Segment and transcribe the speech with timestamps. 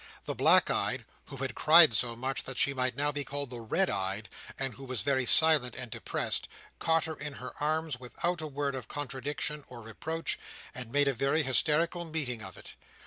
[0.25, 3.59] The black eyed (who had cried so much that she might now be called the
[3.61, 6.47] red eyed, and who was very silent and depressed)
[6.79, 10.39] caught her in her arms without a word of contradiction or reproach,
[10.73, 12.73] and made a very hysterical meeting of it.